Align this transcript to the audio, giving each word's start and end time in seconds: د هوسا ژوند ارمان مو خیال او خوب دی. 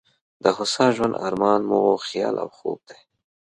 د 0.43 0.45
هوسا 0.57 0.85
ژوند 0.95 1.15
ارمان 1.27 1.61
مو 1.69 1.81
خیال 2.07 2.35
او 2.43 2.49
خوب 2.57 2.79
دی. 2.89 2.99